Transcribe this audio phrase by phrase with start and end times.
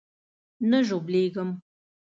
[0.69, 1.49] نه ژوبلېږم.